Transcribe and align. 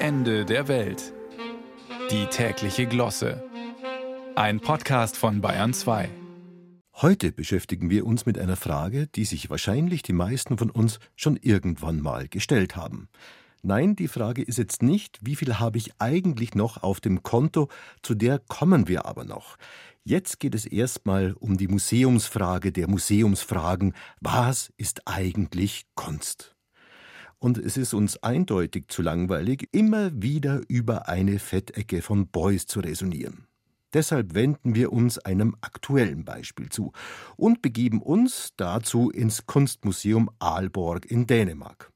Ende 0.00 0.44
der 0.44 0.68
Welt. 0.68 1.12
Die 2.12 2.26
tägliche 2.26 2.86
Glosse. 2.86 3.42
Ein 4.36 4.60
Podcast 4.60 5.16
von 5.16 5.40
Bayern 5.40 5.74
2. 5.74 6.08
Heute 6.94 7.32
beschäftigen 7.32 7.90
wir 7.90 8.06
uns 8.06 8.24
mit 8.24 8.38
einer 8.38 8.54
Frage, 8.54 9.08
die 9.08 9.24
sich 9.24 9.50
wahrscheinlich 9.50 10.02
die 10.02 10.12
meisten 10.12 10.56
von 10.56 10.70
uns 10.70 11.00
schon 11.16 11.36
irgendwann 11.36 12.00
mal 12.00 12.28
gestellt 12.28 12.76
haben. 12.76 13.08
Nein, 13.62 13.96
die 13.96 14.06
Frage 14.06 14.42
ist 14.42 14.58
jetzt 14.58 14.84
nicht, 14.84 15.18
wie 15.20 15.34
viel 15.34 15.58
habe 15.58 15.78
ich 15.78 15.90
eigentlich 15.98 16.54
noch 16.54 16.80
auf 16.80 17.00
dem 17.00 17.24
Konto, 17.24 17.68
zu 18.00 18.14
der 18.14 18.38
kommen 18.38 18.86
wir 18.86 19.04
aber 19.04 19.24
noch. 19.24 19.56
Jetzt 20.04 20.38
geht 20.38 20.54
es 20.54 20.64
erstmal 20.64 21.32
um 21.32 21.56
die 21.56 21.66
Museumsfrage 21.66 22.70
der 22.70 22.88
Museumsfragen. 22.88 23.94
Was 24.20 24.72
ist 24.76 25.08
eigentlich 25.08 25.86
Kunst? 25.96 26.54
Und 27.38 27.58
es 27.58 27.76
ist 27.76 27.94
uns 27.94 28.22
eindeutig 28.22 28.86
zu 28.88 29.02
langweilig, 29.02 29.68
immer 29.72 30.10
wieder 30.20 30.62
über 30.68 31.08
eine 31.08 31.38
Fettecke 31.38 32.02
von 32.02 32.28
Beuys 32.28 32.66
zu 32.66 32.80
resonieren. 32.80 33.46
Deshalb 33.94 34.34
wenden 34.34 34.74
wir 34.74 34.92
uns 34.92 35.18
einem 35.18 35.56
aktuellen 35.60 36.24
Beispiel 36.24 36.68
zu 36.68 36.92
und 37.36 37.62
begeben 37.62 38.02
uns 38.02 38.52
dazu 38.56 39.10
ins 39.10 39.46
Kunstmuseum 39.46 40.30
Aalborg 40.38 41.06
in 41.06 41.26
Dänemark. 41.26 41.90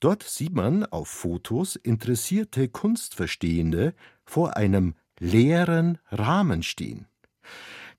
Dort 0.00 0.22
sieht 0.22 0.52
man 0.52 0.84
auf 0.84 1.08
Fotos 1.08 1.76
interessierte 1.76 2.68
Kunstverstehende 2.68 3.94
vor 4.24 4.56
einem 4.56 4.94
leeren 5.20 5.98
Rahmen 6.10 6.62
stehen. 6.62 7.06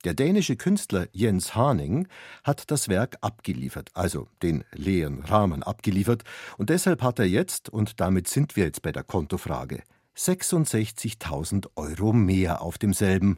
Der 0.05 0.13
dänische 0.13 0.55
Künstler 0.55 1.07
Jens 1.11 1.55
Haning 1.55 2.07
hat 2.45 2.71
das 2.71 2.87
Werk 2.87 3.17
abgeliefert, 3.19 3.89
also 3.93 4.29
den 4.41 4.63
leeren 4.71 5.23
Rahmen 5.25 5.61
abgeliefert, 5.61 6.23
und 6.57 6.69
deshalb 6.69 7.01
hat 7.01 7.19
er 7.19 7.25
jetzt, 7.25 7.67
und 7.67 7.99
damit 7.99 8.29
sind 8.29 8.55
wir 8.55 8.63
jetzt 8.63 8.81
bei 8.81 8.93
der 8.93 9.03
Kontofrage, 9.03 9.83
66.000 10.19 11.69
Euro 11.75 12.13
mehr 12.13 12.61
auf 12.61 12.77
demselben. 12.77 13.37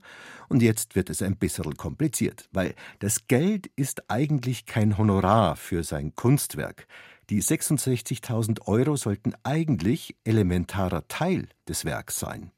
Und 0.50 0.62
jetzt 0.64 0.96
wird 0.96 1.10
es 1.10 1.22
ein 1.22 1.38
bisschen 1.38 1.78
kompliziert, 1.78 2.50
weil 2.52 2.74
das 3.00 3.28
Geld 3.28 3.68
ist 3.76 4.10
eigentlich 4.10 4.66
kein 4.66 4.98
Honorar 4.98 5.56
für 5.56 5.84
sein 5.84 6.16
Kunstwerk. 6.16 6.88
Die 7.30 7.42
66.000 7.42 8.68
Euro 8.68 8.96
sollten 8.96 9.34
eigentlich 9.44 10.16
elementarer 10.24 11.08
Teil 11.08 11.48
des 11.68 11.86
Werks 11.86 12.20
sein. 12.20 12.52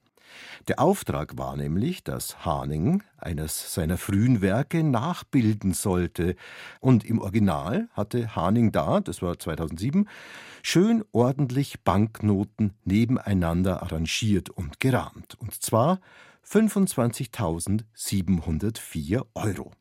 Der 0.68 0.80
Auftrag 0.80 1.38
war 1.38 1.56
nämlich, 1.56 2.04
dass 2.04 2.44
Haning 2.46 3.04
eines 3.18 3.74
seiner 3.74 3.98
frühen 3.98 4.42
Werke 4.42 4.84
nachbilden 4.84 5.74
sollte. 5.74 6.36
Und 6.80 7.06
im 7.06 7.20
Original 7.20 7.88
hatte 7.94 8.36
Haning 8.36 8.72
da, 8.72 9.00
das 9.00 9.22
war 9.22 9.40
2007, 9.40 10.10
schön 10.62 11.04
ordentlich 11.12 11.82
Banknoten 11.82 12.74
nebeneinander 12.84 13.84
arrangiert 13.84 14.50
und 14.50 14.80
gerahmt. 14.80 15.36
Und 15.40 15.62
zwar 15.62 16.00
25.704 16.48 19.26
Euro. 19.36 19.72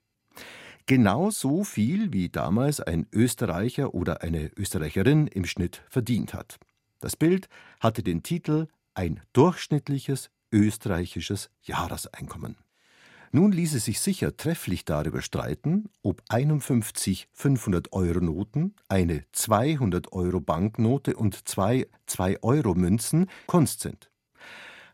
Genau 0.87 1.31
so 1.31 1.63
viel, 1.63 2.13
wie 2.13 2.29
damals 2.29 2.81
ein 2.81 3.07
Österreicher 3.13 3.95
oder 3.95 4.23
eine 4.23 4.51
Österreicherin 4.57 5.29
im 5.29 5.45
Schnitt 5.45 5.83
verdient 5.89 6.35
hat. 6.35 6.59
Das 7.01 7.17
Bild 7.17 7.49
hatte 7.81 8.03
den 8.03 8.23
Titel 8.23 8.69
Ein 8.95 9.21
durchschnittliches 9.33 10.31
österreichisches 10.53 11.51
Jahreseinkommen. 11.63 12.57
Nun 13.35 13.51
ließe 13.51 13.79
sich 13.79 13.99
sicher 13.99 14.37
trefflich 14.37 14.85
darüber 14.85 15.23
streiten, 15.23 15.89
ob 16.03 16.23
51 16.29 17.29
500-Euro-Noten, 17.35 18.75
eine 18.89 19.25
200-Euro-Banknote 19.35 21.17
und 21.17 21.49
zwei 21.49 21.89
2-Euro-Münzen 22.07 23.31
Kunst 23.47 23.81
sind. 23.81 24.11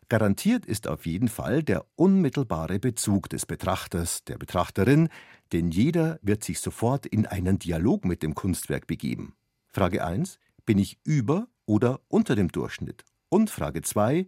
Garantiert 0.07 0.65
ist 0.65 0.87
auf 0.87 1.05
jeden 1.05 1.27
Fall 1.27 1.63
der 1.63 1.85
unmittelbare 1.95 2.79
Bezug 2.79 3.29
des 3.29 3.45
Betrachters, 3.45 4.23
der 4.23 4.37
Betrachterin, 4.37 5.09
denn 5.51 5.69
jeder 5.69 6.17
wird 6.21 6.43
sich 6.43 6.61
sofort 6.61 7.05
in 7.05 7.25
einen 7.25 7.59
Dialog 7.59 8.05
mit 8.05 8.23
dem 8.23 8.35
Kunstwerk 8.35 8.87
begeben. 8.87 9.35
Frage 9.67 10.03
1: 10.03 10.39
Bin 10.65 10.79
ich 10.79 10.97
über 11.03 11.47
oder 11.65 11.99
unter 12.07 12.35
dem 12.35 12.47
Durchschnitt? 12.47 13.03
Und 13.27 13.49
Frage 13.49 13.81
2: 13.81 14.25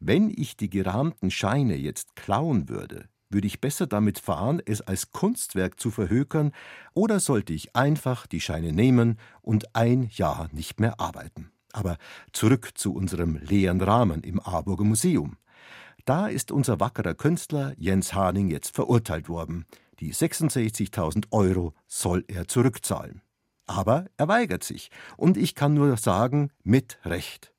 wenn 0.00 0.30
ich 0.30 0.56
die 0.56 0.70
gerahmten 0.70 1.30
Scheine 1.30 1.76
jetzt 1.76 2.16
klauen 2.16 2.68
würde, 2.68 3.08
würde 3.30 3.46
ich 3.46 3.60
besser 3.60 3.86
damit 3.86 4.18
fahren, 4.18 4.62
es 4.64 4.80
als 4.80 5.10
Kunstwerk 5.10 5.78
zu 5.80 5.90
verhökern, 5.90 6.52
oder 6.94 7.20
sollte 7.20 7.52
ich 7.52 7.74
einfach 7.74 8.26
die 8.26 8.40
Scheine 8.40 8.72
nehmen 8.72 9.18
und 9.42 9.74
ein 9.74 10.08
Jahr 10.12 10.48
nicht 10.52 10.80
mehr 10.80 11.00
arbeiten? 11.00 11.50
Aber 11.72 11.96
zurück 12.32 12.70
zu 12.74 12.94
unserem 12.94 13.36
leeren 13.36 13.80
Rahmen 13.80 14.22
im 14.22 14.40
Aarburger 14.40 14.84
Museum. 14.84 15.36
Da 16.04 16.26
ist 16.28 16.52
unser 16.52 16.80
wackerer 16.80 17.14
Künstler 17.14 17.74
Jens 17.76 18.14
Haning 18.14 18.48
jetzt 18.48 18.74
verurteilt 18.74 19.28
worden. 19.28 19.64
Die 20.00 20.12
66.000 20.12 21.26
Euro 21.30 21.72
soll 21.86 22.24
er 22.28 22.46
zurückzahlen. 22.46 23.22
Aber 23.66 24.06
er 24.16 24.28
weigert 24.28 24.64
sich. 24.64 24.90
Und 25.16 25.36
ich 25.36 25.54
kann 25.54 25.72
nur 25.72 25.96
sagen, 25.96 26.50
mit 26.62 26.98
Recht. 27.04 27.53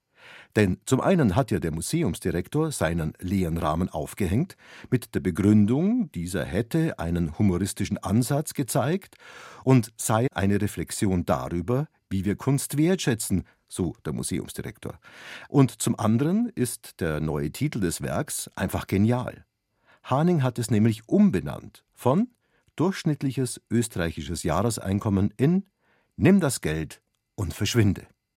Denn 0.56 0.78
zum 0.86 1.02
einen 1.02 1.36
hat 1.36 1.52
ja 1.52 1.60
der 1.60 1.74
Museumsdirektor 1.74 2.72
seinen 2.72 3.14
leeren 3.20 3.58
Rahmen 3.58 3.90
aufgehängt, 3.90 4.56
mit 4.90 5.14
der 5.14 5.20
Begründung, 5.20 6.12
dieser 6.14 6.46
hätte 6.46 6.98
einen 6.98 7.38
humoristischen 7.38 7.98
Ansatz 7.98 8.54
gezeigt 8.54 9.18
und 9.64 9.92
sei 9.98 10.28
eine 10.34 10.62
Reflexion 10.62 11.26
darüber, 11.26 11.88
wie 12.10 12.24
wir 12.24 12.36
Kunst 12.38 12.78
wertschätzen, 12.78 13.44
so 13.68 13.96
der 14.06 14.14
Museumsdirektor. 14.14 15.00
Und 15.50 15.82
zum 15.82 16.00
anderen 16.00 16.50
ist 16.56 17.02
der 17.02 17.20
neue 17.20 17.52
Titel 17.52 17.82
des 17.82 18.02
Werks 18.02 18.50
einfach 18.56 18.88
genial. 18.88 19.46
Haning 20.04 20.44
hat 20.44 20.60
es 20.60 20.72
nämlich 20.72 21.10
umbenannt 21.10 21.84
von 21.94 22.30
durchschnittliches 22.76 23.62
österreichisches 23.70 24.44
Jahreseinkommen 24.44 25.34
in 25.36 25.66
Nimm 26.18 26.40
das 26.40 26.62
Geld 26.62 27.02
und 27.36 27.54
verschwinde. 27.54 28.08